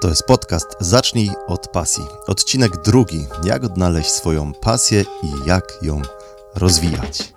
[0.00, 2.04] To jest podcast Zacznij od pasji.
[2.26, 3.26] Odcinek drugi.
[3.44, 6.02] Jak odnaleźć swoją pasję i jak ją
[6.54, 7.32] rozwijać.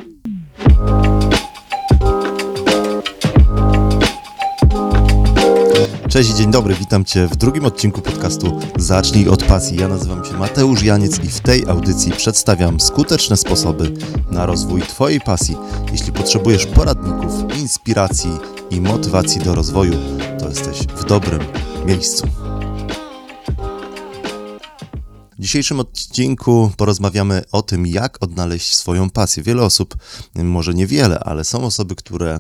[6.10, 9.78] Cześć dzień dobry, witam Cię w drugim odcinku podcastu Zacznij od pasji.
[9.78, 13.94] Ja nazywam się Mateusz Janiec i w tej audycji przedstawiam skuteczne sposoby
[14.32, 15.58] na rozwój Twojej pasji.
[15.92, 18.32] Jeśli potrzebujesz poradników, inspiracji
[18.70, 19.94] i motywacji do rozwoju,
[20.40, 21.40] to jesteś w dobrym
[21.86, 22.43] miejscu.
[25.44, 29.44] W dzisiejszym odcinku porozmawiamy o tym, jak odnaleźć swoją pasję.
[29.44, 29.96] Wiele osób,
[30.36, 32.40] może niewiele, ale są osoby, które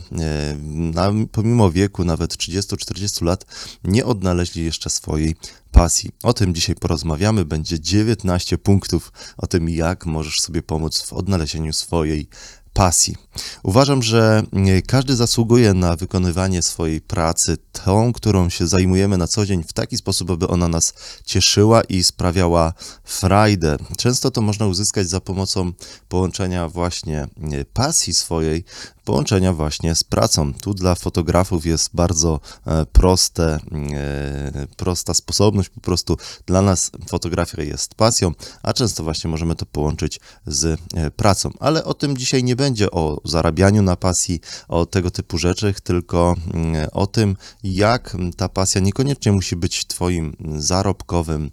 [0.96, 3.46] e, pomimo wieku nawet 30-40 lat
[3.84, 5.36] nie odnaleźli jeszcze swojej
[5.72, 6.12] pasji.
[6.24, 7.46] O tym dzisiaj porozmawiamy.
[7.46, 12.28] Będzie 19 punktów o tym, jak możesz sobie pomóc w odnalezieniu swojej
[12.74, 13.16] pasji.
[13.64, 19.46] Uważam, że mm, każdy zasługuje na wykonywanie swojej pracy, tą, którą się zajmujemy na co
[19.46, 20.94] dzień, w taki sposób, aby ona nas
[21.26, 22.74] cieszyła i sprawiała
[23.04, 23.78] frajdę.
[23.98, 25.72] Często to można uzyskać za pomocą
[26.10, 28.64] połączenia właśnie mm, pasji swojej
[29.04, 30.54] połączenia właśnie z pracą.
[30.54, 33.60] Tu dla fotografów jest bardzo e, proste,
[33.94, 38.32] e, prosta sposobność, po prostu dla nas fotografia jest pasją,
[38.64, 41.52] a często właśnie możemy to połączyć z e, pracą.
[41.60, 46.36] Ale o tym dzisiaj nie będzie, o zarabianiu na pasji, o tego typu rzeczach, tylko
[46.54, 51.52] mm, o tym, jak ta pasja niekoniecznie musi być Twoim zarobkowym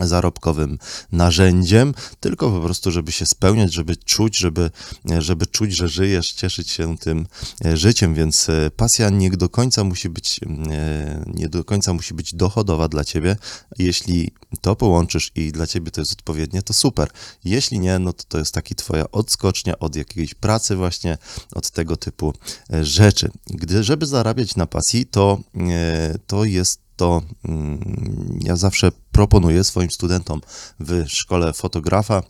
[0.00, 0.78] zarobkowym
[1.12, 4.70] narzędziem, tylko po prostu, żeby się spełniać, żeby czuć, żeby,
[5.18, 7.26] żeby czuć, że żyjesz, cieszyć się tym
[7.64, 12.14] e, życiem, więc e, pasja nie do końca musi być, e, nie do końca musi
[12.14, 13.36] być dochodowa dla ciebie.
[13.78, 14.30] Jeśli
[14.60, 17.08] to połączysz i dla ciebie to jest odpowiednie, to super.
[17.44, 21.18] Jeśli nie, no to to jest taki twoja odskocznia od jakiejś pracy właśnie,
[21.54, 22.34] od tego typu
[22.82, 23.30] rzeczy.
[23.46, 25.40] Gdy, żeby zarabiać na pasji, to,
[26.26, 30.40] to jest to mm, ja zawsze proponuję swoim studentom
[30.80, 32.22] w szkole fotografa,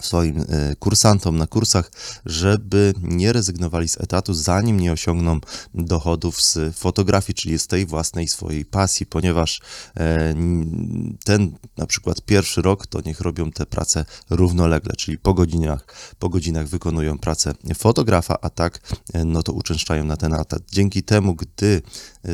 [0.00, 1.90] swoim e, kursantom na kursach,
[2.26, 5.40] żeby nie rezygnowali z etatu, zanim nie osiągną
[5.74, 9.60] dochodów z fotografii, czyli z tej własnej swojej pasji, ponieważ
[9.96, 10.34] e,
[11.24, 15.86] ten na przykład pierwszy rok to niech robią te prace równolegle, czyli po godzinach,
[16.18, 18.80] po godzinach wykonują pracę fotografa, a tak
[19.12, 20.62] e, no to uczęszczają na ten etat.
[20.72, 21.82] Dzięki temu, gdy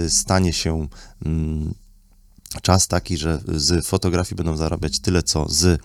[0.08, 0.88] stanie się
[1.24, 1.74] mm,
[2.62, 5.80] czas taki, że z fotografii będą zarabiać tyle, co z,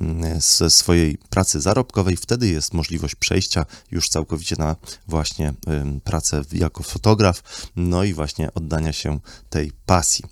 [0.00, 4.76] mm, ze swojej pracy zarobkowej, wtedy jest możliwość przejścia już całkowicie na
[5.08, 5.54] właśnie
[6.04, 7.42] pracę jako fotograf,
[7.76, 9.20] no i właśnie oddania się
[9.50, 10.24] tej pasji.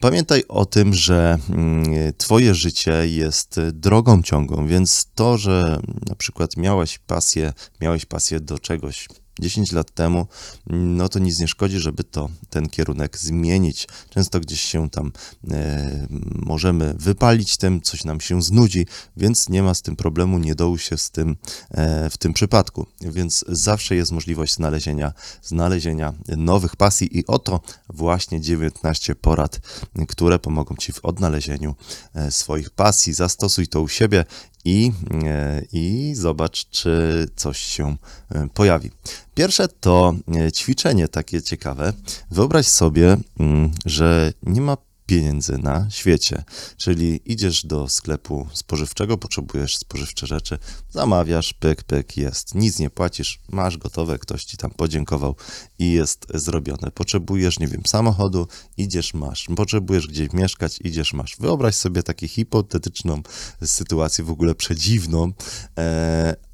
[0.00, 6.56] Pamiętaj o tym, że mm, Twoje życie jest drogą ciągłą, więc to, że na przykład
[6.56, 9.08] miałeś pasję, miałeś pasję do czegoś
[9.42, 10.26] 10 lat temu,
[10.70, 13.88] no to nic nie szkodzi, żeby to ten kierunek zmienić.
[14.10, 15.12] Często gdzieś się tam
[15.50, 16.06] e,
[16.46, 18.86] możemy wypalić tym, coś nam się znudzi,
[19.16, 21.36] więc nie ma z tym problemu, nie dołu się z tym
[21.70, 22.86] e, w tym przypadku.
[23.00, 29.60] Więc zawsze jest możliwość znalezienia, znalezienia nowych pasji i oto właśnie 19 porad,
[30.08, 31.74] które pomogą Ci w odnalezieniu
[32.14, 33.12] e, swoich pasji.
[33.12, 34.24] Zastosuj to u siebie
[34.64, 34.92] i,
[35.24, 37.96] e, i zobacz, czy coś się
[38.30, 38.90] e, pojawi.
[39.34, 41.92] Pierwsze to e, ćwiczenie takie ciekawe.
[42.30, 44.76] Wyobraź sobie, mm, że nie ma
[45.06, 46.44] pieniędzy na świecie.
[46.76, 50.58] Czyli idziesz do sklepu spożywczego, potrzebujesz spożywcze rzeczy,
[50.90, 52.54] zamawiasz, pyk, pyk, jest.
[52.54, 55.36] Nic nie płacisz, masz gotowe, ktoś ci tam podziękował
[55.78, 56.90] i jest zrobione.
[56.94, 59.46] Potrzebujesz, nie wiem, samochodu, idziesz, masz.
[59.56, 61.36] Potrzebujesz gdzieś mieszkać, idziesz, masz.
[61.40, 63.22] Wyobraź sobie taką hipotetyczną
[63.64, 65.32] sytuację, w ogóle przedziwną,
[65.78, 66.51] e,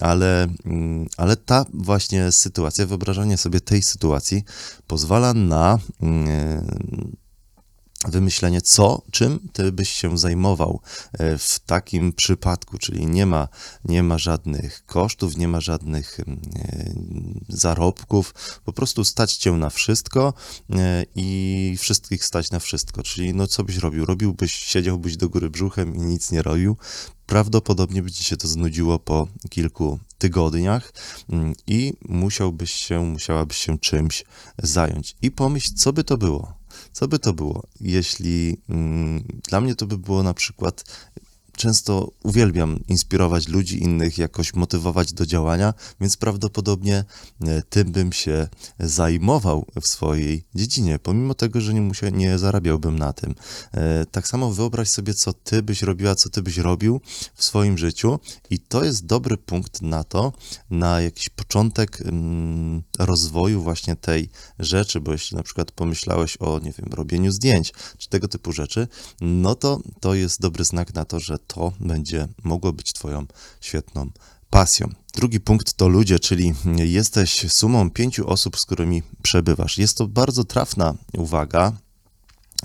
[0.00, 4.44] ale, mm, ale ta właśnie sytuacja, wyobrażanie sobie tej sytuacji
[4.86, 7.16] pozwala na mm,
[8.08, 10.80] wymyślenie, co, czym ty byś się zajmował
[11.12, 13.48] e, w takim przypadku, czyli nie ma,
[13.84, 16.92] nie ma żadnych kosztów, nie ma żadnych mm, e,
[17.48, 18.34] zarobków,
[18.64, 20.34] po prostu stać cię na wszystko
[20.70, 24.04] e, i wszystkich stać na wszystko, czyli no co byś robił?
[24.04, 26.76] Robiłbyś, siedziałbyś do góry brzuchem i nic nie robił,
[27.30, 30.92] prawdopodobnie by ci się to znudziło po kilku tygodniach
[31.28, 34.24] mm, i musiałbyś się, musiałabyś się czymś
[34.58, 35.16] zająć.
[35.22, 36.54] I pomyśl, co by to było?
[36.92, 40.84] Co by to było, jeśli mm, dla mnie to by było na przykład
[41.60, 47.04] często uwielbiam inspirować ludzi innych, jakoś motywować do działania, więc prawdopodobnie
[47.40, 48.48] e, tym bym się
[48.78, 53.34] zajmował w swojej dziedzinie, pomimo tego, że nie, musia, nie zarabiałbym na tym.
[53.72, 57.00] E, tak samo wyobraź sobie, co ty byś robiła, co ty byś robił
[57.34, 58.18] w swoim życiu
[58.50, 60.32] i to jest dobry punkt na to,
[60.70, 64.28] na jakiś początek mm, rozwoju właśnie tej
[64.58, 68.88] rzeczy, bo jeśli na przykład pomyślałeś o, nie wiem, robieniu zdjęć, czy tego typu rzeczy,
[69.20, 73.26] no to to jest dobry znak na to, że to będzie mogło być Twoją
[73.60, 74.10] świetną
[74.50, 74.88] pasją.
[75.14, 79.78] Drugi punkt to ludzie, czyli jesteś sumą pięciu osób, z którymi przebywasz.
[79.78, 81.72] Jest to bardzo trafna uwaga,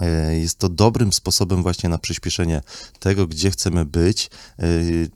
[0.02, 2.62] E, jest to dobrym sposobem właśnie na przyspieszenie
[3.00, 4.30] tego, gdzie chcemy być,
[4.60, 4.68] e,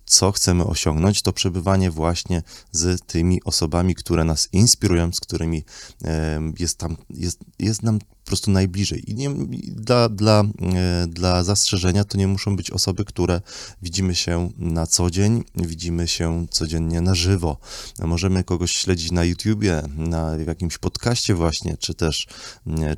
[0.05, 5.63] co chcemy osiągnąć, to przebywanie właśnie z tymi osobami, które nas inspirują, z którymi
[6.03, 9.11] e, jest, tam, jest, jest nam prostu najbliżej.
[9.11, 9.29] I nie,
[9.67, 10.43] dla, dla,
[10.75, 13.41] e, dla zastrzeżenia to nie muszą być osoby, które
[13.81, 17.57] widzimy się na co dzień, widzimy się codziennie na żywo.
[17.99, 22.27] Możemy kogoś śledzić na YouTubie, na jakimś podcaście właśnie, czy też,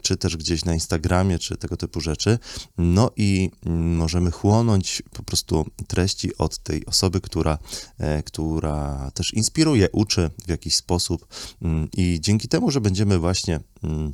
[0.02, 2.40] czy też gdzieś na Instagramie, czy tego typu rzeczy.
[2.78, 3.52] No i
[3.96, 7.58] możemy chłonąć po prostu treści od tej osoby, która,
[7.98, 11.28] e, która też inspiruje, uczy w jakiś sposób
[11.62, 14.14] mm, i dzięki temu, że będziemy właśnie mm,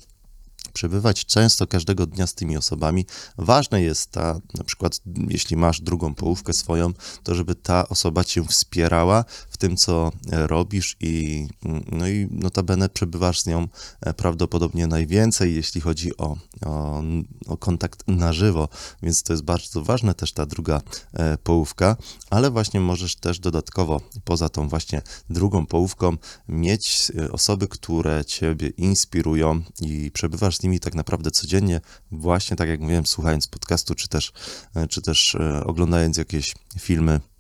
[0.74, 3.06] przebywać często każdego dnia z tymi osobami.
[3.38, 6.94] Ważne jest ta, na przykład, jeśli masz drugą połówkę swoją,
[7.24, 9.26] to żeby ta osoba cię wspierała
[9.58, 11.48] w tym, co robisz i
[11.92, 13.68] no i notabene przebywasz z nią
[14.02, 17.04] e, prawdopodobnie najwięcej, jeśli chodzi o, o,
[17.48, 18.70] o kontakt na żywo,
[19.04, 20.82] więc to jest bardzo ważne też ta druga
[21.14, 21.96] e, połówka,
[22.30, 26.18] ale właśnie możesz też dodatkowo, poza tą właśnie drugą połówką,
[26.50, 31.82] mieć e, osoby, które ciebie inspirują i przebywasz z nimi tak naprawdę codziennie,
[32.12, 34.32] właśnie tak jak mówiłem, słuchając podcastu, czy też,
[34.76, 37.37] e, czy też e, oglądając jakieś filmy e,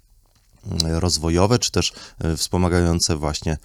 [0.83, 1.93] rozwojowe, czy też
[2.37, 3.57] wspomagające właśnie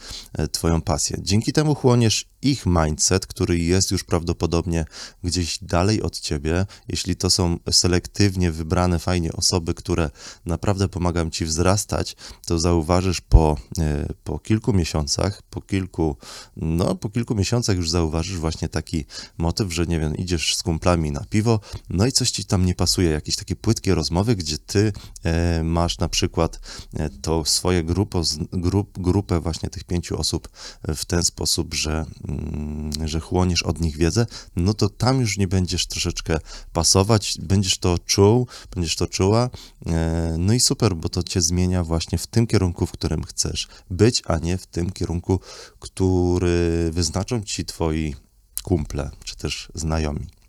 [0.53, 1.17] Twoją pasję.
[1.21, 4.85] Dzięki temu chłoniesz ich mindset, który jest już prawdopodobnie
[5.25, 10.11] gdzieś dalej od ciebie, jeśli to są selektywnie wybrane fajnie osoby, które
[10.47, 12.17] naprawdę pomagają ci wzrastać,
[12.47, 16.17] to zauważysz po, e, po kilku miesiącach, po kilku,
[16.57, 19.05] no po kilku miesiącach już zauważysz właśnie taki
[19.39, 21.61] motyw, że nie wiem, idziesz z kumplami na piwo,
[21.91, 25.99] no i coś ci tam nie pasuje, jakieś takie płytkie rozmowy, gdzie ty e, masz
[25.99, 26.61] na przykład
[26.95, 28.23] e, to swoje grupo,
[28.53, 30.49] grup, grupę właśnie tych pięciu osób
[30.89, 35.49] w ten sposób, że Mm, że chłoniesz od nich wiedzę, no to tam już nie
[35.49, 36.39] będziesz troszeczkę
[36.73, 39.51] pasować, będziesz to czuł, będziesz to czuła,
[39.87, 43.69] e, no i super, bo to cię zmienia właśnie w tym kierunku, w którym chcesz
[43.91, 45.41] być, a nie w tym kierunku,
[45.79, 48.15] który wyznaczą ci twoi
[48.63, 50.42] kumple, czy też znajomi.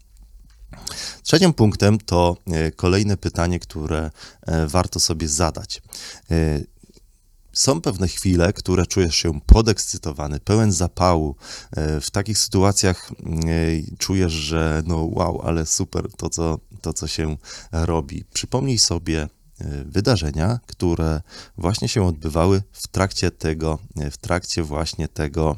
[1.23, 4.11] Trzecim punktem to e, kolejne pytanie, które
[4.41, 5.81] e, warto sobie zadać
[7.53, 11.35] są pewne chwile, które czujesz się podekscytowany, pełen zapału.
[11.71, 17.07] E, w takich sytuacjach e, czujesz, że no wow, ale super to, co, to, co
[17.07, 17.37] się
[17.71, 18.25] robi.
[18.33, 19.42] Przypomnij sobie E,
[19.85, 21.21] wydarzenia, które
[21.57, 25.57] właśnie się odbywały w trakcie tego, e, w trakcie właśnie tego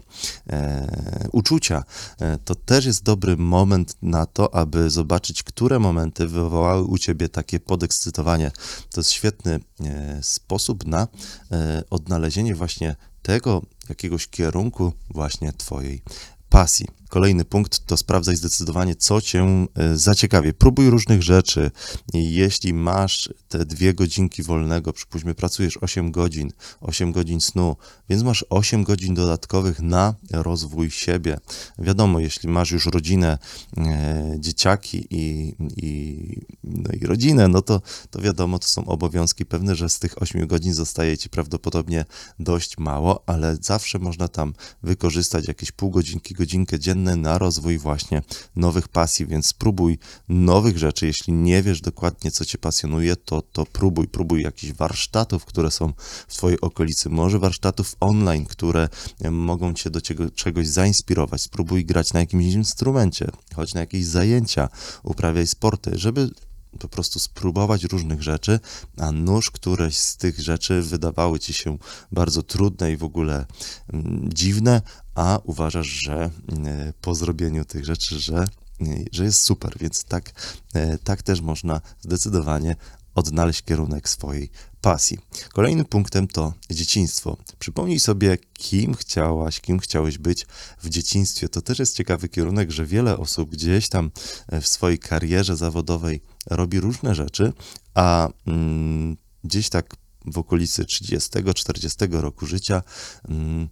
[0.50, 1.84] e, uczucia.
[2.20, 7.30] E, to też jest dobry moment na to, aby zobaczyć, które momenty wywołały u ciebie
[7.30, 8.52] takie podekscytowanie.
[8.92, 11.08] To jest świetny e, sposób na
[11.52, 16.02] e, odnalezienie właśnie tego jakiegoś kierunku właśnie twojej
[16.50, 16.88] pasji.
[17.16, 19.44] Kolejny punkt to sprawdzaj zdecydowanie, co cię
[19.76, 20.54] e, zaciekawi.
[20.54, 21.72] Próbuj różnych rzeczy.
[22.14, 26.52] Jeśli masz te dwie godzinki wolnego, przypuśćmy, pracujesz 8 godzin,
[26.82, 27.76] 8 godzin snu,
[28.10, 31.40] więc masz 8 godzin dodatkowych na rozwój siebie.
[31.80, 33.38] Wiadomo, jeśli masz już rodzinę,
[33.78, 39.76] e, dzieciaki i, i, no i rodzinę, no to, to wiadomo, to są obowiązki pewne,
[39.76, 42.06] że z tych 8 godzin zostaje ci prawdopodobnie
[42.40, 48.22] dość mało, ale zawsze można tam wykorzystać jakieś pół godzinki, godzinkę dziennie na rozwój właśnie
[48.56, 51.06] nowych pasji, więc spróbuj nowych rzeczy.
[51.06, 55.94] Jeśli nie wiesz dokładnie, co cię pasjonuje, to, to próbuj, próbuj jakichś warsztatów, które są
[56.28, 58.90] w twojej okolicy, może warsztatów online, które
[59.32, 60.02] mogą cię do
[60.36, 61.42] czegoś zainspirować.
[61.42, 64.70] Spróbuj grać na jakimś instrumencie, chodź na jakieś zajęcia,
[65.04, 66.30] uprawiaj sporty, żeby
[66.80, 68.60] po prostu spróbować różnych rzeczy,
[68.98, 71.78] a nóż któreś z tych rzeczy wydawały ci się
[72.12, 73.46] bardzo trudne i w ogóle
[73.94, 74.82] mm, dziwne,
[75.16, 78.46] a uważasz, że mm, po zrobieniu tych rzeczy, że,
[78.82, 80.32] mm, że jest super, więc tak,
[80.74, 82.76] e, tak też można zdecydowanie
[83.16, 84.50] odnaleźć kierunek swojej
[84.86, 85.20] pasji.
[85.54, 87.38] Kolejnym punktem to dzieciństwo.
[87.60, 90.46] Przypomnij sobie, kim chciałaś, kim chciałeś być
[90.84, 91.50] w dzieciństwie.
[91.50, 94.12] To też jest ciekawy kierunek, że wiele osób gdzieś tam
[94.48, 97.54] e, w swojej karierze zawodowej robi różne rzeczy,
[97.94, 102.84] a mm, gdzieś tak w okolicy 30-40 roku życia
[103.30, 103.70] mm,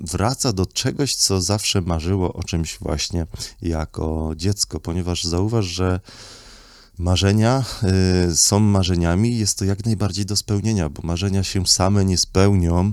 [0.00, 3.26] wraca do czegoś, co zawsze marzyło o czymś właśnie
[3.62, 6.00] jako dziecko, ponieważ zauważ, że
[7.02, 7.64] Marzenia
[8.30, 12.92] y, są marzeniami, jest to jak najbardziej do spełnienia, bo marzenia się same nie spełnią.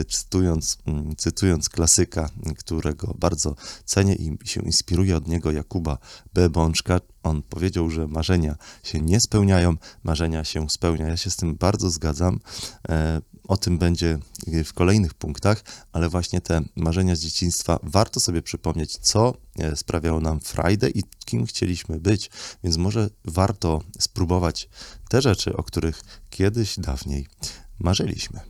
[0.00, 0.78] Y, cytując,
[1.12, 5.98] y, cytując klasyka, którego bardzo cenię i się inspiruję od niego, Jakuba
[6.34, 6.50] B.
[6.50, 11.08] Bączka, on powiedział, że marzenia się nie spełniają, marzenia się spełnia.
[11.08, 12.40] Ja się z tym bardzo zgadzam.
[13.50, 14.18] O tym będzie
[14.64, 20.20] w kolejnych punktach, ale właśnie te marzenia z dzieciństwa warto sobie przypomnieć, co e, sprawiało
[20.20, 22.30] nam frajdę i kim chcieliśmy być,
[22.64, 24.68] więc może warto spróbować
[25.08, 27.26] te rzeczy, o których kiedyś dawniej
[27.78, 28.40] marzyliśmy.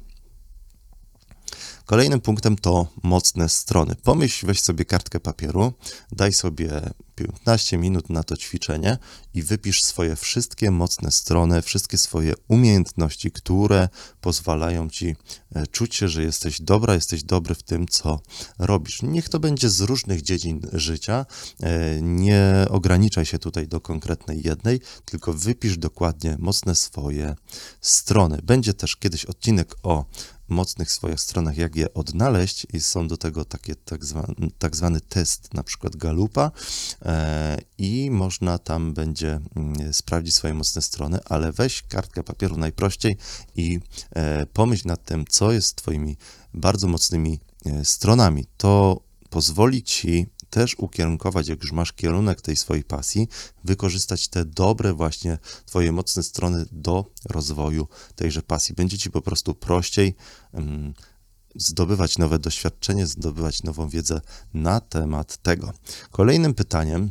[1.91, 3.95] Kolejnym punktem to mocne strony.
[4.03, 5.73] Pomyśl, weź sobie kartkę papieru,
[6.13, 6.71] daj sobie
[7.15, 8.99] 15 minut na to ćwiczenie
[9.35, 13.89] i wypisz swoje wszystkie mocne strony, wszystkie swoje umiejętności, które
[14.21, 15.17] pozwalają ci
[15.55, 18.21] e, czuć się, że jesteś dobra, jesteś dobry w tym, co
[18.59, 19.03] robisz.
[19.03, 21.27] Niech to będzie z różnych dziedzin życia.
[21.63, 27.35] E, nie ograniczaj się tutaj do konkretnej jednej, tylko wypisz dokładnie mocne swoje
[27.81, 28.41] strony.
[28.43, 30.05] Będzie też kiedyś odcinek o
[30.51, 35.01] mocnych swoich stronach, jak je odnaleźć i są do tego takie tak zwany, tak zwany
[35.01, 36.51] test, na przykład Galupa
[37.03, 43.17] e, i można tam będzie mm, sprawdzić swoje mocne strony, ale weź kartkę papieru najprościej
[43.57, 43.81] i
[44.11, 46.17] e, pomyśl nad tym, co jest twoimi
[46.55, 48.47] bardzo mocnymi e, stronami.
[48.57, 53.29] To pozwoli ci też ukierunkować, jak już masz kierunek tej swojej pasji,
[53.65, 58.75] wykorzystać te dobre właśnie twoje mocne strony do rozwoju tejże pasji.
[58.75, 60.15] Będzie ci po prostu prościej
[61.55, 64.21] zdobywać nowe doświadczenie, zdobywać nową wiedzę
[64.55, 65.73] na temat tego.
[66.11, 67.11] Kolejnym pytaniem,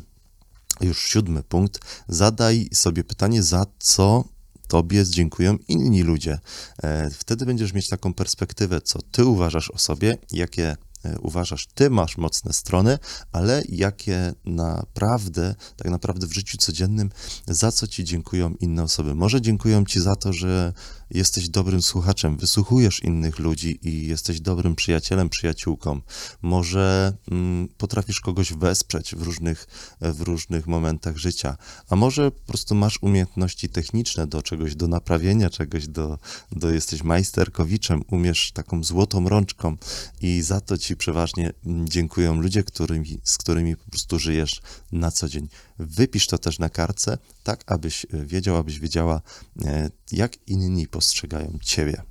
[0.82, 4.24] już siódmy punkt, zadaj sobie pytanie, za co
[4.68, 6.40] Tobie dziękują inni ludzie.
[6.84, 10.78] E, wtedy będziesz mieć taką perspektywę, co Ty uważasz o sobie, jakie
[11.20, 13.00] uważasz, ty masz mocne strony,
[13.32, 17.10] ale jakie naprawdę, tak naprawdę w życiu codziennym,
[17.48, 19.16] za co ci dziękują inne osoby.
[19.16, 20.74] Może dziękują ci za to, że
[21.12, 26.02] jesteś dobrym słuchaczem, wysłuchujesz innych ludzi i jesteś dobrym przyjacielem, przyjaciółką.
[26.42, 29.68] Może mm, potrafisz kogoś wesprzeć w różnych,
[30.02, 31.58] w różnych momentach życia,
[31.90, 36.20] a może po prostu masz umiejętności techniczne do czegoś, do naprawienia czegoś, do,
[36.52, 39.78] do jesteś majsterkowiczem, umiesz taką złotą rączką
[40.22, 44.62] i za to ci przeważnie dziękują ludzie, którymi, z którymi po prostu żyjesz
[44.92, 45.48] na co dzień.
[45.80, 49.22] Wypisz to też na kartce, tak abyś wiedział, abyś wiedziała,
[49.66, 52.02] e, jak inni postrzegają Ciebie.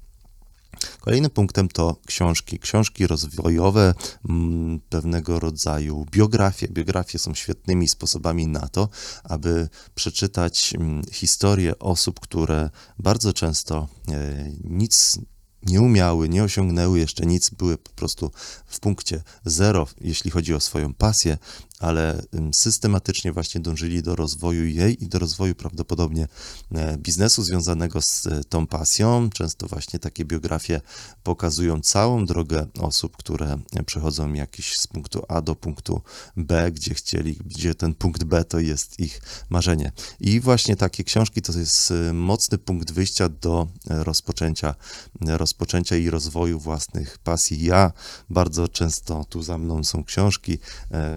[1.01, 2.59] Kolejnym punktem to książki.
[2.59, 3.95] Książki rozwojowe,
[4.29, 6.69] mm, pewnego rodzaju biografie.
[6.69, 8.89] Biografie są świetnymi sposobami na to,
[9.25, 15.19] aby przeczytać mm, historię osób, które bardzo często e, nic
[15.63, 18.31] nie umiały, nie osiągnęły jeszcze nic, były po prostu
[18.67, 21.39] w punkcie zero, jeśli chodzi o swoją pasję,
[21.81, 26.29] ale systematycznie właśnie dążyli do rozwoju jej i do rozwoju prawdopodobnie
[26.73, 29.31] e, biznesu związanego z e, tą pasją.
[29.31, 30.81] Często właśnie takie biografie
[31.23, 36.01] pokazują całą drogę osób, które przechodzą jakiś z punktu A do punktu
[36.37, 39.21] B, gdzie chcieli, gdzie ten punkt B to jest ich
[39.51, 39.93] marzenie.
[40.21, 44.75] I właśnie takie książki to jest e, mocny punkt wyjścia do rozpoczęcia,
[45.21, 47.65] rozpoczęcia i rozwoju własnych pasji.
[47.65, 47.93] Ja
[48.31, 50.59] bardzo często tu za mną są książki,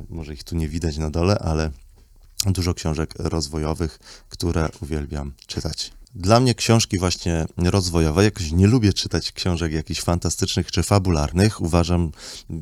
[0.10, 1.72] może ich tu tu nie widać na dole, ale
[2.46, 5.91] dużo książek rozwojowych, które uwielbiam czytać.
[6.15, 11.62] Dla mnie książki właśnie rozwojowe, jakoś nie lubię czytać książek jakichś fantastycznych czy fabularnych.
[11.62, 12.12] Uważam,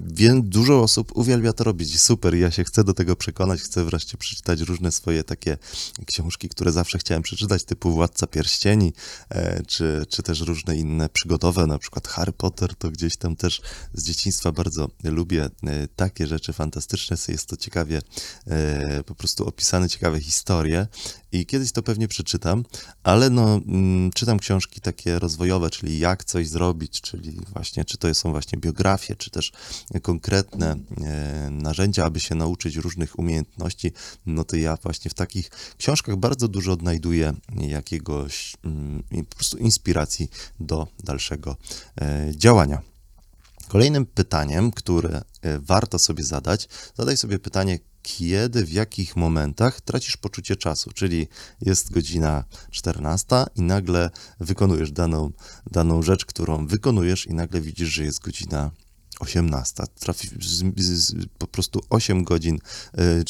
[0.08, 2.02] wiem, dużo osób uwielbia to robić.
[2.02, 5.58] Super, ja się chcę do tego przekonać, chcę wreszcie przeczytać różne swoje takie
[6.06, 8.94] książki, które zawsze chciałem przeczytać, typu Władca Pierścieni,
[9.30, 13.62] e, czy, czy też różne inne przygodowe, na przykład Harry Potter, to gdzieś tam też
[13.94, 18.02] z dzieciństwa bardzo lubię e, takie rzeczy fantastyczne, jest to ciekawie
[18.48, 20.88] e, po prostu opisane, ciekawe historie
[21.32, 22.64] i kiedyś to pewnie przeczytam,
[23.04, 28.14] ale no, mm, czytam książki takie rozwojowe, czyli jak coś zrobić, czyli właśnie, czy to
[28.14, 29.52] są właśnie biografie, czy też
[30.02, 33.92] konkretne e, narzędzia, aby się nauczyć różnych umiejętności,
[34.26, 40.30] no to ja właśnie w takich książkach bardzo dużo odnajduję jakiegoś mm, po prostu inspiracji
[40.60, 41.58] do dalszego
[42.02, 42.82] e, działania.
[43.68, 50.18] Kolejnym pytaniem, które e, warto sobie zadać, zadaj sobie pytanie, kiedy, w jakich momentach tracisz
[50.18, 51.28] poczucie czasu, czyli
[51.62, 53.26] jest godzina 14
[53.56, 55.32] i nagle wykonujesz daną,
[55.72, 58.72] daną rzecz, którą wykonujesz i nagle widzisz, że jest godzina
[59.20, 59.84] 18.
[60.00, 62.60] Trafi, z, z, po prostu 8 godzin,
[63.00, 63.24] y,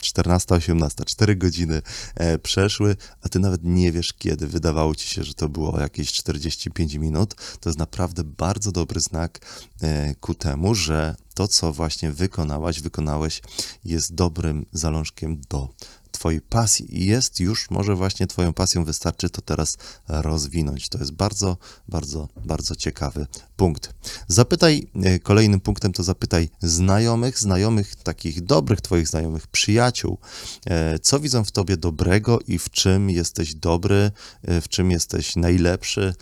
[0.00, 1.82] 14, 18, 4 godziny
[2.14, 4.46] e, przeszły, a ty nawet nie wiesz kiedy.
[4.46, 7.34] Wydawało ci się, że to było jakieś 45 minut.
[7.60, 9.38] To jest naprawdę bardzo dobry znak
[9.82, 13.42] e, ku temu, że to, co właśnie wykonałaś, wykonałeś,
[13.84, 15.68] jest dobrym zalążkiem do
[16.20, 20.88] Twojej pasji i jest już, może właśnie Twoją pasją wystarczy to teraz rozwinąć.
[20.88, 21.56] To jest bardzo,
[21.88, 23.26] bardzo, bardzo ciekawy
[23.60, 23.94] punkt.
[24.28, 30.18] Zapytaj, e, kolejnym punktem to zapytaj znajomych, znajomych, takich dobrych Twoich znajomych, przyjaciół,
[30.66, 34.10] e, co widzą w Tobie dobrego i w czym jesteś dobry,
[34.42, 36.14] e, w czym jesteś najlepszy,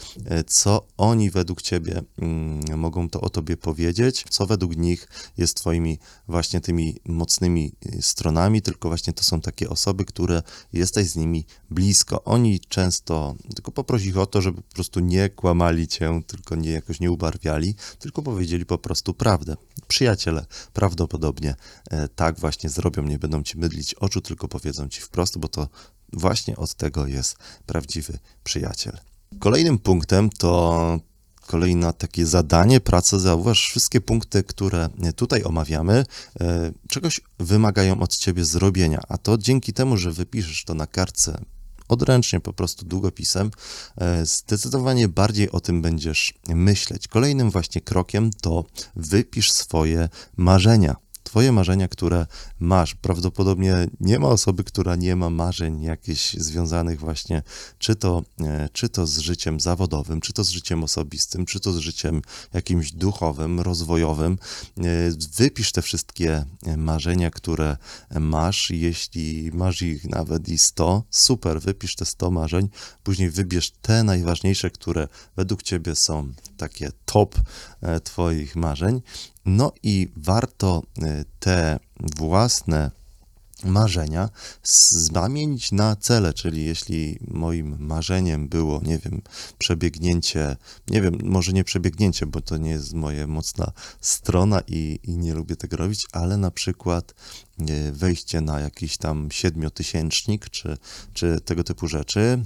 [0.46, 5.98] co oni według Ciebie mm, mogą to o Tobie powiedzieć, co według nich jest Twoimi
[6.28, 10.42] właśnie tymi mocnymi stronami, tylko właśnie to są takie osoby, osoby, które
[10.72, 12.24] jesteś z nimi blisko.
[12.24, 16.70] Oni często, tylko poproś ich o to, żeby po prostu nie kłamali cię, tylko nie
[16.70, 19.56] jakoś nie ubarwiali, tylko powiedzieli po prostu prawdę.
[19.88, 21.54] Przyjaciele prawdopodobnie
[21.90, 25.68] e, tak właśnie zrobią, nie będą ci mydlić oczu, tylko powiedzą ci wprost, bo to
[26.12, 28.98] właśnie od tego jest prawdziwy przyjaciel.
[29.38, 31.00] Kolejnym punktem to
[31.48, 36.04] kolejne takie zadanie, praca, zauważ, wszystkie punkty, które tutaj omawiamy,
[36.40, 41.40] e, czegoś wymagają od ciebie zrobienia, a to dzięki temu, że wypiszesz to na kartce
[41.88, 43.50] odręcznie, po prostu długopisem,
[43.96, 47.08] e, zdecydowanie bardziej o tym będziesz myśleć.
[47.08, 48.64] Kolejnym właśnie krokiem to
[48.96, 50.96] wypisz swoje marzenia.
[51.28, 52.26] Twoje marzenia, które
[52.60, 52.94] masz.
[52.94, 57.42] Prawdopodobnie nie ma osoby, która nie ma marzeń jakichś związanych właśnie,
[57.78, 61.72] czy to, e, czy to z życiem zawodowym, czy to z życiem osobistym, czy to
[61.72, 62.22] z życiem
[62.54, 64.38] jakimś duchowym, rozwojowym.
[64.78, 64.82] E,
[65.36, 67.76] wypisz te wszystkie e, marzenia, które
[68.20, 68.70] masz.
[68.70, 72.68] Jeśli masz ich nawet i 100, super, wypisz te 100 marzeń.
[73.02, 77.34] Później wybierz te najważniejsze, które według ciebie są takie top
[78.04, 79.02] Twoich marzeń
[79.48, 81.78] no i warto y, te
[82.16, 82.90] własne
[83.64, 84.28] marzenia
[84.62, 89.22] zamienić na cele, czyli jeśli moim marzeniem było, nie wiem,
[89.58, 90.56] przebiegnięcie,
[90.90, 95.34] nie wiem, może nie przebiegnięcie, bo to nie jest moja mocna strona i, i nie
[95.34, 97.14] lubię tego robić, ale na przykład
[97.92, 100.76] wejście na jakiś tam siedmiotysięcznik, czy,
[101.12, 102.44] czy tego typu rzeczy,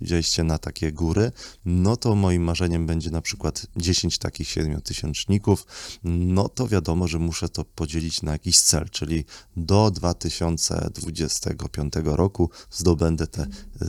[0.00, 1.32] wejście na takie góry,
[1.64, 5.66] no to moim marzeniem będzie na przykład 10 takich siedmiotysięczników,
[6.04, 9.24] no to wiadomo, że muszę to podzielić na jakiś cel, czyli
[9.56, 13.46] do 2025 roku zdobędę te,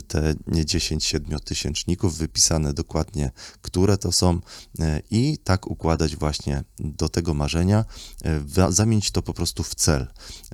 [0.08, 3.30] te 10 siedmiotysięczników, wypisane dokładnie,
[3.62, 4.40] które to są
[4.78, 7.84] e, i tak układać właśnie do tego marzenia,
[8.24, 10.06] e, zamienić to po prostu w cel.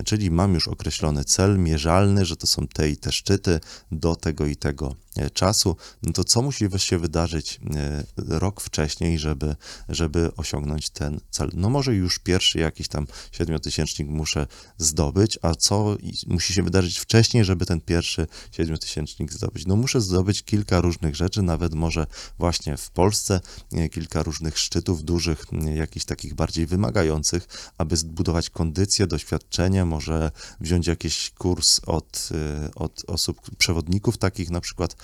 [0.05, 3.61] Czyli mam już określony cel mierzalny, że to są te i te szczyty
[3.93, 4.95] do tego i tego
[5.35, 9.57] czasu, no to co musi się wydarzyć e, rok wcześniej, żeby,
[9.89, 11.51] żeby osiągnąć ten cel?
[11.55, 14.47] No może już pierwszy jakiś tam siedmiotysięcznik muszę
[14.79, 15.97] zdobyć, a co
[16.27, 19.67] musi się wydarzyć wcześniej, żeby ten pierwszy siedmiotysięcznik zdobyć?
[19.67, 22.07] No muszę zdobyć kilka różnych rzeczy, nawet może
[22.39, 23.41] właśnie w Polsce
[23.73, 30.87] e, kilka różnych szczytów dużych, jakichś takich bardziej wymagających, aby zbudować kondycję, doświadczenie, może wziąć
[30.87, 32.29] jakiś kurs od,
[32.75, 34.97] od osób, przewodników takich na przykład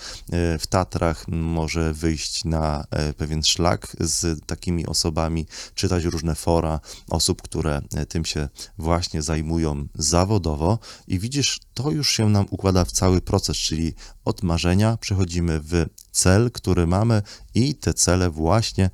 [0.59, 7.41] w Tatrach może wyjść na e, pewien szlak z takimi osobami, czytać różne fora osób,
[7.41, 10.79] które e, tym się właśnie zajmują zawodowo.
[11.07, 13.93] I widzisz, to już się nam układa w cały proces, czyli
[14.25, 17.21] od marzenia przechodzimy w cel, który mamy
[17.53, 18.89] i te cele właśnie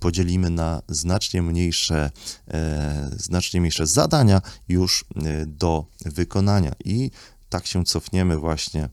[0.00, 2.10] podzielimy na znacznie mniejsze,
[3.16, 5.04] znacznie mniejsze zadania już
[5.46, 6.72] do wykonania.
[6.84, 7.10] I
[7.48, 8.88] tak się cofniemy właśnie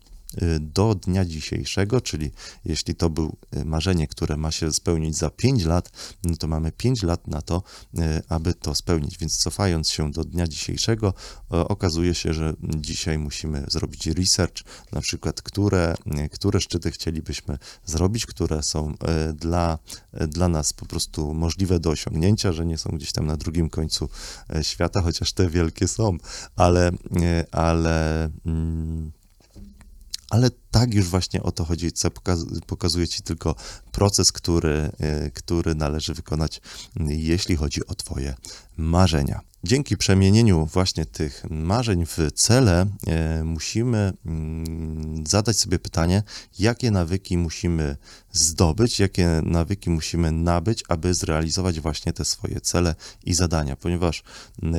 [0.60, 2.32] do dnia dzisiejszego, czyli
[2.66, 5.92] jeśli to był y, marzenie, które ma się spełnić za 5 lat,
[6.24, 7.64] no to mamy 5 lat na to,
[8.00, 9.18] y, aby to spełnić.
[9.18, 11.14] Więc cofając się do dnia dzisiejszego,
[11.50, 15.96] okazuje się, że dzisiaj musimy zrobić research, na przykład, które,
[16.32, 18.94] które szczyty chcielibyśmy zrobić, które są
[19.34, 19.80] dla,
[20.14, 24.10] dla nas po prostu możliwe do osiągnięcia, że nie są gdzieś tam na drugim końcu
[24.62, 26.18] świata, chociaż te wielkie są,
[26.56, 26.92] ale,
[27.52, 29.12] ale mm,
[30.30, 32.12] ale tak już właśnie o to chodzi, co
[32.68, 33.56] pokazuje ci tylko
[33.92, 34.92] proces, który,
[35.28, 36.62] y, który należy wykonać,
[37.06, 38.36] jeśli chodzi o Twoje
[38.78, 39.42] marzenia.
[39.64, 46.24] Dzięki przemienieniu właśnie tych marzeń w cele, e, musimy mm, zadać sobie pytanie,
[46.60, 47.98] jakie nawyki musimy
[48.32, 54.24] zdobyć, jakie nawyki musimy nabyć, aby zrealizować właśnie te swoje cele i zadania, ponieważ
[54.64, 54.70] e,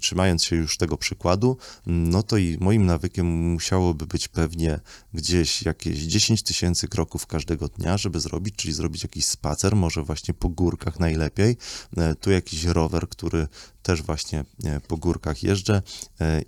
[0.00, 4.80] trzymając się już tego przykładu, no to i moim nawykiem musiałoby być pewnie
[5.14, 10.34] gdzieś jakieś 10 tysięcy kroków każdego dnia, żeby zrobić, czyli zrobić jakiś spacer, może właśnie
[10.34, 11.56] po górkach najlepiej,
[11.96, 13.48] e, tu jakiś rower, który
[13.82, 15.82] też właśnie e, po górkach jeżdżę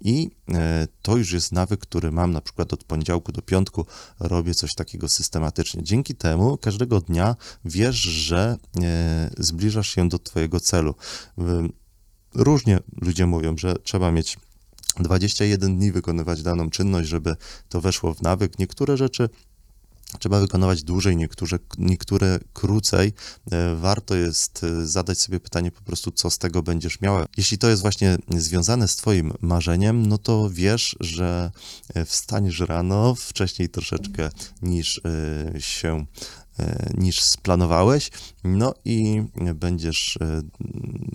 [0.00, 0.30] i
[1.02, 3.86] to już jest nawyk, który mam na przykład od poniedziałku do piątku,
[4.20, 5.82] robię coś takiego systematycznie.
[5.82, 8.56] Dzięki temu każdego dnia wiesz, że
[9.38, 10.94] zbliżasz się do twojego celu.
[12.34, 14.36] Różnie ludzie mówią, że trzeba mieć
[15.00, 17.36] 21 dni wykonywać daną czynność, żeby
[17.68, 18.58] to weszło w nawyk.
[18.58, 19.28] Niektóre rzeczy
[20.18, 23.12] trzeba wykonywać dłużej, niektóre, niektóre krócej.
[23.50, 27.26] E, warto jest e, zadać sobie pytanie po prostu, co z tego będziesz miała.
[27.36, 31.50] Jeśli to jest właśnie związane z Twoim marzeniem, no to wiesz, że
[31.94, 34.30] e, wstaniesz rano wcześniej troszeczkę
[34.62, 35.00] niż
[35.58, 36.06] się
[36.94, 38.10] niż splanowałeś,
[38.44, 39.22] no i
[39.54, 40.18] będziesz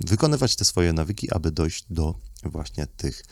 [0.08, 2.16] wykonywać te swoje nawyki, aby dojść do
[2.50, 3.24] właśnie tych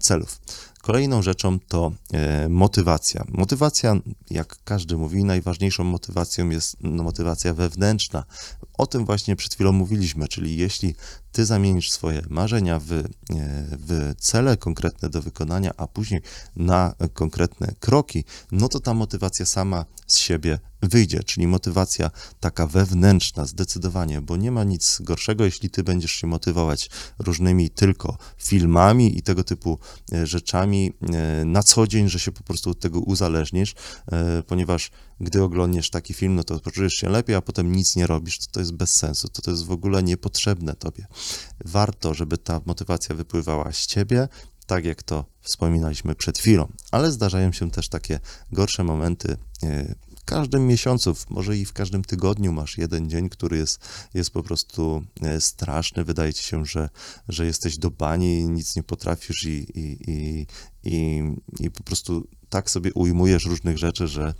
[0.00, 0.40] celów.
[0.84, 3.24] Kolejną rzeczą to e, motywacja.
[3.28, 3.96] Motywacja,
[4.30, 8.24] jak każdy mówi, najważniejszą motywacją jest no, motywacja wewnętrzna.
[8.78, 10.94] O tym właśnie przed chwilą mówiliśmy, czyli jeśli
[11.32, 13.04] ty zamienisz swoje marzenia w, e,
[13.70, 16.20] w cele konkretne do wykonania, a później
[16.56, 23.44] na konkretne kroki, no to ta motywacja sama z siebie wyjdzie, czyli motywacja taka wewnętrzna,
[23.44, 29.22] zdecydowanie, bo nie ma nic gorszego, jeśli ty będziesz się motywować różnymi tylko filmami i
[29.22, 29.78] tego typu
[30.12, 33.74] e, rzeczami e, na co dzień, że się po prostu od tego uzależnisz,
[34.46, 38.38] ponieważ gdy oglądniesz taki film, no to poczujesz się lepiej, a potem nic nie robisz,
[38.38, 41.06] to to jest bez sensu, to to jest w ogóle niepotrzebne tobie.
[41.64, 44.28] Warto, żeby ta motywacja wypływała z ciebie,
[44.66, 48.20] tak jak to wspominaliśmy przed chwilą, ale zdarzają się też takie
[48.52, 49.36] gorsze momenty.
[50.24, 53.80] W każdym miesiącu, może i w każdym tygodniu masz jeden dzień, który jest,
[54.14, 56.04] jest po prostu e, straszny.
[56.04, 56.88] Wydaje ci się, że,
[57.28, 60.46] że jesteś do bani, nic nie potrafisz i, i, i,
[60.84, 61.22] i,
[61.60, 64.34] i po prostu tak sobie ujmujesz różnych rzeczy, że,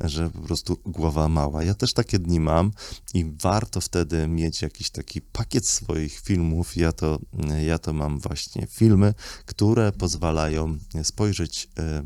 [0.00, 1.64] że po prostu głowa mała.
[1.64, 2.70] Ja też takie dni mam
[3.14, 6.76] i warto wtedy mieć jakiś taki pakiet swoich filmów.
[6.76, 7.18] Ja to,
[7.66, 9.14] ja to mam właśnie filmy,
[9.46, 12.02] które pozwalają spojrzeć e,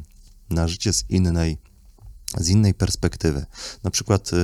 [0.50, 1.58] na życie z innej
[2.38, 3.46] z innej perspektywy.
[3.84, 4.36] Na przykład e,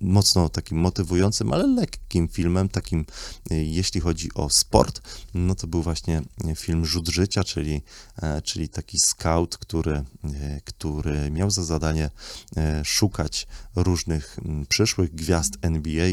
[0.00, 3.06] mocno takim motywującym, ale lekkim filmem, takim
[3.52, 5.00] y, jeśli chodzi o sport,
[5.34, 6.22] no to był właśnie
[6.56, 7.82] film Rzut Życia, czyli,
[8.22, 10.04] e, czyli taki scout, który, e,
[10.64, 12.10] który miał za zadanie
[12.84, 16.06] szukać różnych przyszłych gwiazd NBA,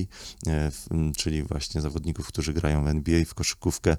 [1.18, 3.98] czyli właśnie zawodników, którzy grają w NBA, w koszykówkę,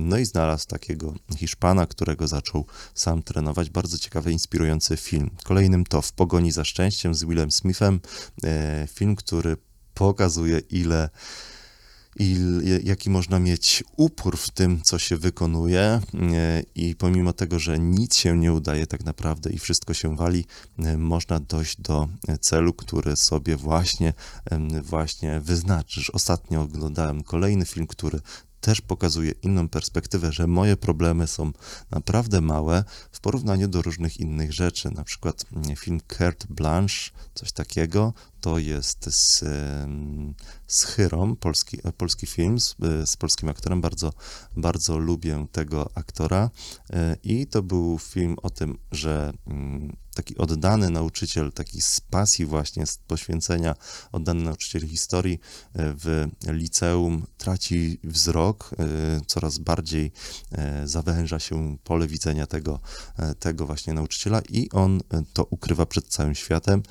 [0.00, 3.70] no i znalazł takiego Hiszpana, którego zaczął sam trenować.
[3.70, 5.30] Bardzo ciekawy, inspirujący film.
[5.44, 8.00] Kolejnym to W pogoni za szczęściem z Willem Smithem,
[8.92, 9.56] film, który
[9.94, 11.08] pokazuje, ile,
[12.16, 16.00] ile, jaki można mieć upór w tym, co się wykonuje, e,
[16.74, 20.44] i pomimo tego, że nic się nie udaje tak naprawdę i wszystko się wali,
[20.78, 22.08] e, można dojść do
[22.40, 24.12] celu, który sobie właśnie,
[24.82, 26.10] właśnie wyznaczysz.
[26.10, 28.20] Ostatnio oglądałem kolejny film, który
[28.60, 31.52] też pokazuje inną perspektywę, że moje problemy są
[31.90, 34.90] naprawdę małe w porównaniu do różnych innych rzeczy.
[34.90, 39.44] Na przykład mm, film Carte Blanche, coś takiego, to jest z,
[40.66, 43.80] z Chyrą, polski, polski film z, z, polskim aktorem.
[43.80, 44.12] Bardzo,
[44.56, 46.50] bardzo lubię tego aktora.
[46.90, 52.46] E, I to był film o tym, że mm, taki oddany nauczyciel, taki z pasji
[52.46, 53.74] właśnie, z poświęcenia,
[54.12, 55.38] oddany nauczyciel historii e,
[55.74, 60.12] w liceum traci wzrok, e, coraz bardziej
[60.84, 62.80] zawęża się pole widzenia tego,
[63.38, 65.00] tego właśnie nauczyciela i on
[65.32, 66.82] to ukrywa przed całym światem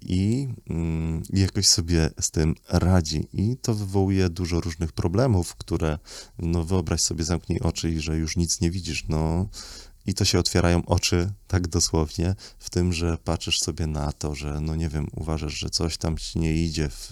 [0.00, 3.28] i Mm, jakoś sobie z tym radzi.
[3.32, 5.98] I to wywołuje dużo różnych problemów, które,
[6.38, 9.04] no wyobraź sobie, zamknij oczy i że już nic nie widzisz.
[9.08, 9.48] No,
[10.08, 14.60] i to się otwierają oczy, tak dosłownie, w tym, że patrzysz sobie na to, że,
[14.60, 17.10] no nie wiem, uważasz, że coś tam ci nie idzie w,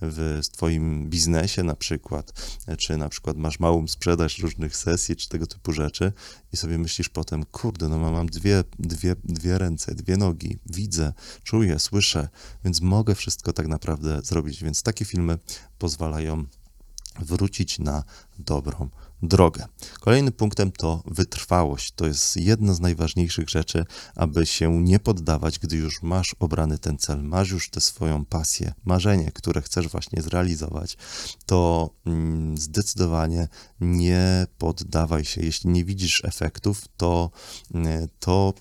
[0.00, 2.32] w twoim biznesie na przykład,
[2.78, 6.12] czy na przykład masz małą sprzedaż różnych sesji, czy tego typu rzeczy
[6.52, 11.12] i sobie myślisz potem, kurde, no mam dwie, dwie, dwie ręce, dwie nogi, widzę,
[11.42, 12.28] czuję, słyszę,
[12.64, 15.38] więc mogę wszystko tak naprawdę zrobić, więc takie filmy
[15.78, 16.44] pozwalają
[17.18, 18.04] wrócić na
[18.38, 18.88] dobrą
[19.22, 19.66] drogę.
[20.00, 21.92] Kolejnym punktem to wytrwałość.
[21.92, 26.98] To jest jedna z najważniejszych rzeczy, aby się nie poddawać, gdy już masz obrany ten
[26.98, 30.96] cel, masz już tę swoją pasję, marzenie, które chcesz właśnie zrealizować,
[31.46, 33.48] to mm, zdecydowanie
[33.80, 35.40] nie poddawaj się.
[35.42, 37.30] Jeśli nie widzisz efektów, to,
[37.74, 38.54] mm, to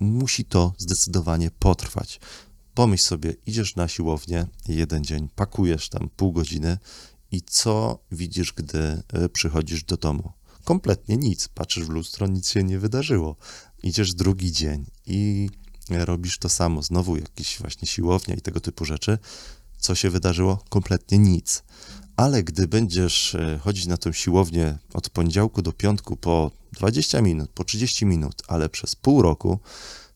[0.00, 2.20] musi to zdecydowanie potrwać.
[2.74, 6.78] Pomyśl sobie, idziesz na siłownię jeden dzień, pakujesz tam pół godziny,
[7.32, 10.32] i co widzisz, gdy e, przychodzisz do domu?
[10.64, 11.48] Kompletnie nic.
[11.48, 13.36] Patrzysz w lustro, nic się nie wydarzyło.
[13.82, 15.50] Idziesz drugi dzień i
[15.90, 16.82] robisz to samo.
[16.82, 19.18] Znowu jakieś właśnie siłownia i tego typu rzeczy.
[19.78, 20.64] Co się wydarzyło?
[20.68, 21.62] Kompletnie nic.
[22.16, 27.50] Ale gdy będziesz e, chodzić na tę siłownię od poniedziałku do piątku po 20 minut,
[27.50, 29.58] po 30 minut, ale przez pół roku,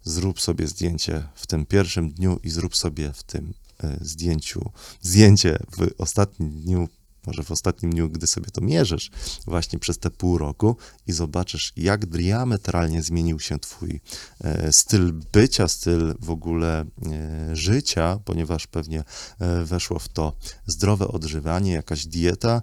[0.03, 5.59] zrób sobie zdjęcie w tym pierwszym dniu i zrób sobie w tym e, zdjęciu zdjęcie
[5.77, 6.89] w ostatnim dniu
[7.27, 9.11] może w ostatnim dniu, gdy sobie to mierzysz,
[9.47, 14.01] właśnie przez te pół roku i zobaczysz, jak diametralnie zmienił się Twój
[14.41, 19.05] e, styl bycia, styl w ogóle e, życia, ponieważ pewnie
[19.39, 22.63] e, weszło w to zdrowe odżywianie, jakaś dieta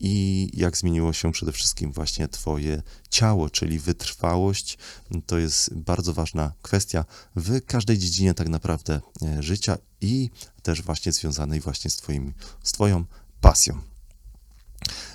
[0.00, 4.78] i jak zmieniło się przede wszystkim właśnie Twoje ciało, czyli wytrwałość.
[5.26, 7.04] To jest bardzo ważna kwestia
[7.36, 9.00] w każdej dziedzinie tak naprawdę
[9.40, 10.30] życia i
[10.62, 13.04] też właśnie związanej właśnie z, twoim, z Twoją
[13.40, 13.80] pasją.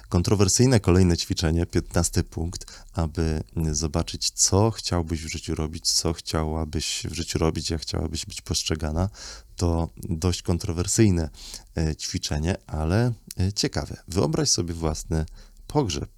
[0.09, 7.13] Kontrowersyjne kolejne ćwiczenie, 15 punkt, aby zobaczyć, co chciałbyś w życiu robić, co chciałabyś w
[7.13, 9.09] życiu robić, jak chciałabyś być postrzegana,
[9.55, 11.29] to dość kontrowersyjne
[11.77, 14.03] e, ćwiczenie, ale e, ciekawe.
[14.07, 15.25] Wyobraź sobie własny
[15.67, 16.09] pogrzeb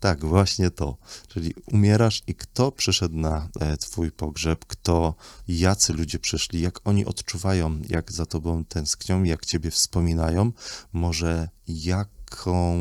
[0.00, 0.96] tak, właśnie to.
[1.28, 5.14] Czyli umierasz i kto przyszedł na e, twój pogrzeb, kto,
[5.48, 10.52] jacy ludzie przyszli, jak oni odczuwają, jak za tobą tęsknią, jak ciebie wspominają,
[10.92, 12.78] może jaką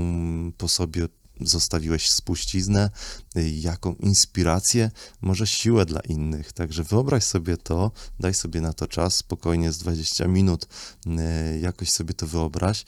[0.57, 1.07] po sobie
[1.41, 2.89] zostawiłeś spuściznę,
[3.35, 6.53] jaką inspirację, może siłę dla innych.
[6.53, 10.67] Także wyobraź sobie to, daj sobie na to czas, spokojnie z 20 minut,
[11.07, 12.85] e, jakoś sobie to wyobraź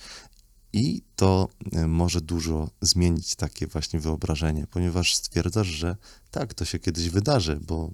[0.73, 5.95] i to e, może dużo zmienić takie właśnie wyobrażenie, ponieważ stwierdzasz, że
[6.31, 7.91] tak, to się kiedyś wydarzy, bo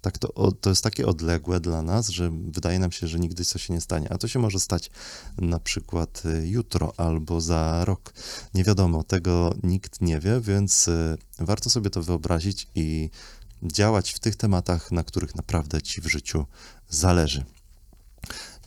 [0.00, 3.66] tak to, to jest takie odległe dla nas, że wydaje nam się, że nigdy coś
[3.66, 4.90] się nie stanie, a to się może stać
[5.38, 8.14] na przykład e, jutro albo za rok.
[8.54, 13.10] Nie wiadomo, tego nikt nie wie, więc e, warto sobie to wyobrazić i
[13.62, 16.46] działać w tych tematach, na których naprawdę ci w życiu
[16.88, 17.44] zależy.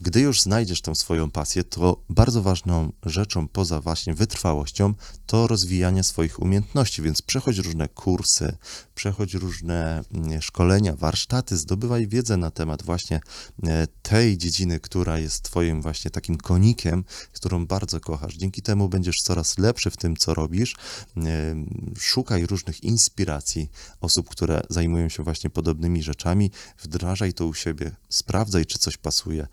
[0.01, 4.93] Gdy już znajdziesz tę swoją pasję, to bardzo ważną rzeczą poza właśnie wytrwałością
[5.25, 8.57] to rozwijanie swoich umiejętności, więc przechodź różne kursy,
[8.95, 13.19] przechodź różne mm, szkolenia, warsztaty, zdobywaj wiedzę na temat właśnie
[13.63, 18.35] e, tej dziedziny, która jest twoim właśnie takim konikiem, którą bardzo kochasz.
[18.35, 20.75] Dzięki temu będziesz coraz lepszy w tym, co robisz.
[21.17, 21.55] E,
[21.99, 23.69] szukaj różnych inspiracji
[24.01, 29.47] osób, które zajmują się właśnie podobnymi rzeczami, wdrażaj to u siebie, sprawdzaj, czy coś pasuje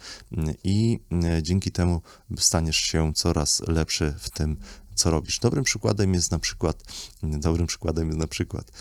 [0.64, 2.02] i e, dzięki temu
[2.38, 4.56] staniesz się coraz lepszy w tym,
[4.94, 5.38] co robisz.
[5.38, 6.82] Dobrym przykładem jest na przykład,
[7.22, 8.72] dobrym przykładem jest na przykład,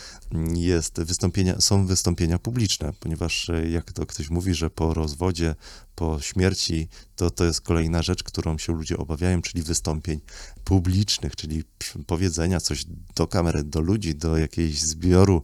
[0.54, 5.54] jest wystąpienia, są wystąpienia publiczne, ponieważ e, jak to ktoś mówi, że po rozwodzie,
[5.94, 10.20] po śmierci, to to jest kolejna rzecz, którą się ludzie obawiają, czyli wystąpień
[10.64, 11.64] publicznych, czyli
[12.06, 12.84] powiedzenia coś
[13.16, 15.42] do kamery, do ludzi, do jakiejś zbioru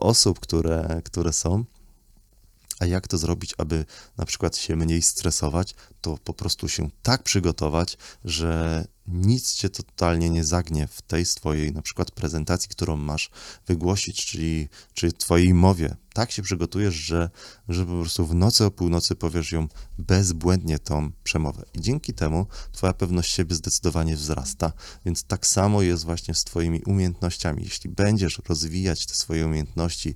[0.00, 1.64] osób, które, które są.
[2.80, 3.84] A jak to zrobić, aby
[4.16, 10.30] na przykład się mniej stresować, to po prostu się tak przygotować, że nic cię totalnie
[10.30, 13.30] nie zagnie w tej swojej na przykład prezentacji, którą masz
[13.66, 15.96] wygłosić, czyli czy twojej mowie.
[16.14, 17.30] Tak się przygotujesz, że,
[17.68, 21.64] że po prostu w nocy o północy powiesz ją bezbłędnie tą przemowę.
[21.74, 24.72] I dzięki temu twoja pewność siebie zdecydowanie wzrasta.
[25.04, 27.62] Więc tak samo jest właśnie z twoimi umiejętnościami.
[27.62, 30.14] Jeśli będziesz rozwijać te swoje umiejętności,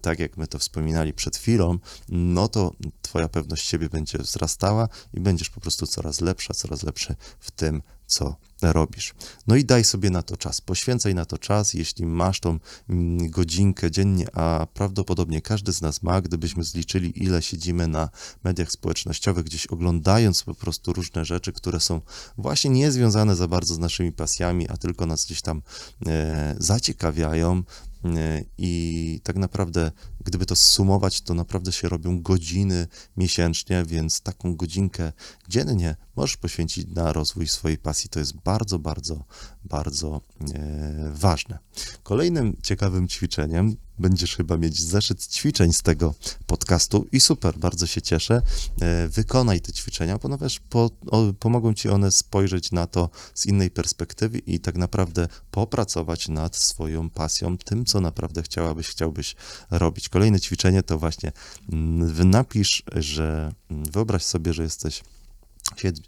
[0.00, 2.72] tak jak my to wspominali przed chwilą, no to
[3.02, 7.82] twoja pewność siebie będzie wzrastała i będziesz po prostu coraz lepsza, coraz lepszy w tym,
[8.10, 9.14] co robisz.
[9.46, 13.30] No i daj sobie na to czas, poświęcaj na to czas, jeśli masz tą mm,
[13.30, 18.08] godzinkę dziennie, a prawdopodobnie każdy z nas ma, gdybyśmy zliczyli, ile siedzimy na
[18.44, 22.00] mediach społecznościowych, gdzieś oglądając po prostu różne rzeczy, które są
[22.38, 25.62] właśnie niezwiązane za bardzo z naszymi pasjami, a tylko nas gdzieś tam
[26.06, 27.62] e, zaciekawiają,
[28.04, 29.92] e, i tak naprawdę,
[30.24, 35.12] gdyby to sumować, to naprawdę się robią godziny miesięcznie, więc taką godzinkę
[35.48, 38.10] dziennie możesz poświęcić na rozwój swojej pasji.
[38.10, 39.24] To jest bardzo, bardzo,
[39.64, 40.20] bardzo
[40.54, 41.58] e, ważne.
[42.02, 46.14] Kolejnym ciekawym ćwiczeniem będziesz chyba mieć zeszyt ćwiczeń z tego
[46.46, 48.42] podcastu i super, bardzo się cieszę.
[48.80, 53.70] E, wykonaj te ćwiczenia, ponieważ po, o, pomogą ci one spojrzeć na to z innej
[53.70, 59.36] perspektywy i tak naprawdę popracować nad swoją pasją, tym, co naprawdę chciałabyś, chciałbyś
[59.70, 60.08] robić.
[60.10, 61.32] Kolejne ćwiczenie to właśnie
[61.72, 65.02] mm, napisz, że mm, wyobraź sobie, że jesteś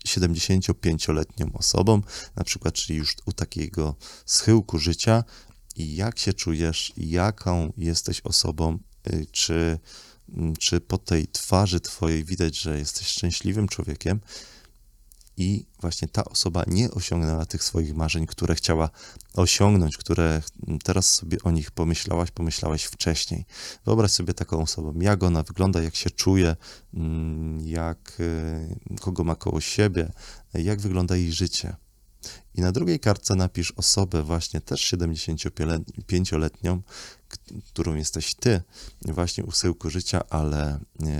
[0.08, 2.02] 75-letnią osobą,
[2.36, 3.94] na przykład, czyli już u takiego
[4.26, 5.24] schyłku życia
[5.76, 8.78] i jak się czujesz, jaką jesteś osobą,
[9.12, 9.78] y, czy,
[10.28, 14.20] mm, czy po tej twarzy twojej widać, że jesteś szczęśliwym człowiekiem,
[15.36, 18.90] i właśnie ta osoba nie osiągnęła tych swoich marzeń, które chciała
[19.34, 20.42] osiągnąć, które
[20.84, 23.44] teraz sobie o nich pomyślałaś, pomyślałeś wcześniej.
[23.84, 26.56] Wyobraź sobie taką osobę, jak ona wygląda, jak się czuje,
[26.94, 30.12] mm, jak, y, kogo ma koło siebie,
[30.54, 31.76] jak wygląda jej życie.
[32.54, 36.82] I na drugiej kartce napisz osobę właśnie też 75-letnią,
[37.68, 38.62] którą jesteś ty,
[39.02, 40.78] właśnie u syłku życia, ale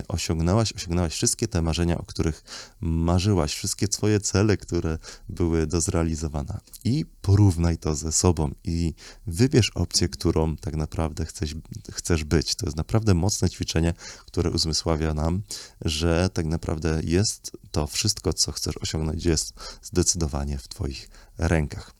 [0.08, 2.44] osiągnęłaś, osiągnęłaś wszystkie te marzenia, o których
[2.80, 6.60] marzyłaś, wszystkie twoje cele, które były do zrealizowania.
[6.84, 8.94] I porównaj to ze sobą i
[9.26, 11.54] wybierz opcję, którą tak naprawdę chcesz,
[11.92, 12.54] chcesz być.
[12.54, 13.94] To jest naprawdę mocne ćwiczenie,
[14.26, 15.42] które uzmysławia nam,
[15.80, 21.08] że tak naprawdę jest to wszystko, co chcesz osiągnąć, jest zdecydowanie w twoich
[21.48, 21.94] rękach.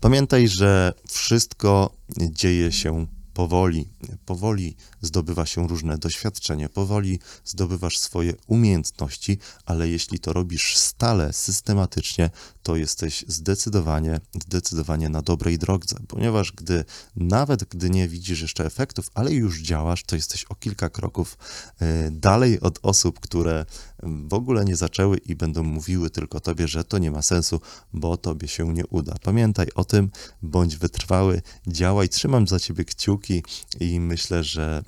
[0.00, 3.88] Pamiętaj, że wszystko dzieje się powoli.
[4.26, 12.30] Powoli zdobywa się różne doświadczenie, powoli zdobywasz swoje umiejętności, ale jeśli to robisz stale, systematycznie,
[12.62, 16.84] to jesteś zdecydowanie, zdecydowanie na dobrej drodze, ponieważ gdy
[17.16, 21.38] nawet gdy nie widzisz jeszcze efektów, ale już działasz, to jesteś o kilka kroków
[21.80, 23.66] e, dalej od osób, które
[24.02, 27.60] w ogóle nie zaczęły i będą mówiły tylko tobie, że to nie ma sensu,
[27.92, 29.14] bo tobie się nie uda.
[29.22, 30.10] Pamiętaj o tym,
[30.42, 33.42] bądź wytrwały, działaj, trzymam za ciebie kciuki
[33.80, 34.82] i myślę, że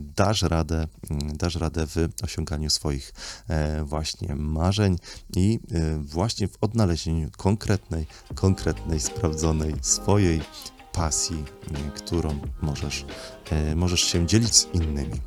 [0.00, 3.12] dasz radę, mm, dasz radę w osiąganiu swoich
[3.48, 4.98] e, właśnie marzeń
[5.36, 5.60] i
[6.00, 10.40] właśnie w odnalezieniu konkretnej, konkretnej, sprawdzonej swojej
[10.92, 11.44] pasji,
[11.94, 13.04] którą możesz,
[13.50, 15.20] e, możesz się dzielić z innymi.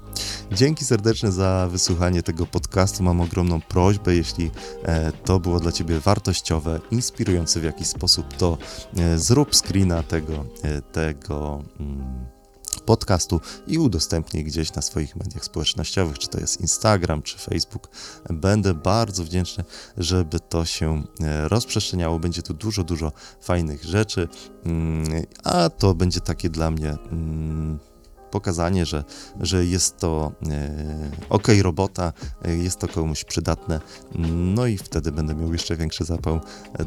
[0.52, 3.04] Dzięki serdeczne za wysłuchanie tego podcastu.
[3.04, 4.52] Mam ogromną prośbę, jeśli
[4.84, 8.58] e, to było dla Ciebie wartościowe, inspirujące w jakiś sposób, to
[8.98, 10.46] e, zrób screena tego,
[10.92, 12.35] tego mm,
[12.80, 17.90] podcastu i udostępnij gdzieś na swoich mediach społecznościowych, czy to jest Instagram, czy Facebook.
[18.30, 19.64] Będę bardzo wdzięczny,
[19.98, 22.20] żeby to się e, rozprzestrzeniało.
[22.20, 23.12] Będzie tu dużo, dużo
[23.42, 24.28] fajnych rzeczy,
[24.66, 27.80] mm, a to będzie takie dla mnie mm,
[28.36, 29.04] pokazanie, że,
[29.40, 32.14] że jest to e, ok robota,
[32.46, 33.80] e, jest to komuś przydatne,
[34.56, 36.40] no i wtedy będę miał jeszcze większy zapał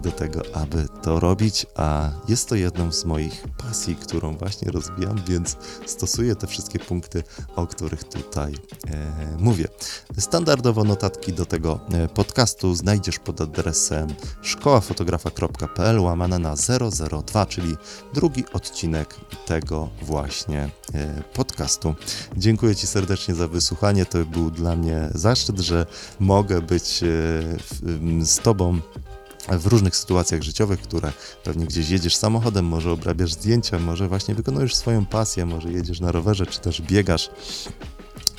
[0.02, 5.20] do tego, aby to robić, a jest to jedną z moich pasji, którą właśnie rozwijam,
[5.26, 5.56] więc
[5.86, 7.22] stosuję te wszystkie punkty,
[7.56, 8.54] o których tutaj
[8.86, 9.68] e, mówię.
[10.18, 14.08] Standardowo notatki do tego e, podcastu znajdziesz pod adresem
[14.42, 16.54] szkołafotografa.pl łamane na
[17.22, 17.76] 002, czyli
[18.14, 19.14] drugi odcinek
[19.46, 21.94] tego właśnie e, podcastu.
[22.36, 24.06] Dziękuję Ci serdecznie za wysłuchanie.
[24.06, 25.86] To był dla mnie zaszczyt, że
[26.20, 27.06] mogę być e,
[28.24, 28.80] z Tobą
[29.48, 31.12] w różnych sytuacjach życiowych, które
[31.44, 36.12] pewnie gdzieś jedziesz samochodem, może obrabiasz zdjęcia, może właśnie wykonujesz swoją pasję, może jedziesz na
[36.12, 37.30] rowerze, czy też biegasz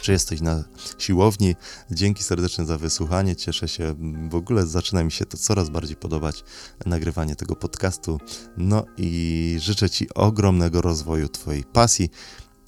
[0.01, 0.63] czy jesteś na
[0.97, 1.55] siłowni.
[1.91, 3.35] Dzięki serdecznie za wysłuchanie.
[3.35, 3.95] Cieszę się.
[4.29, 6.43] W ogóle zaczyna mi się to coraz bardziej podobać,
[6.85, 8.19] nagrywanie tego podcastu.
[8.57, 12.09] No i życzę Ci ogromnego rozwoju Twojej pasji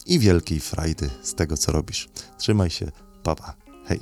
[0.06, 2.10] i wielkiej frajdy z tego, co robisz.
[2.38, 2.92] Trzymaj się,
[3.24, 3.54] papa.
[3.86, 4.00] Hej.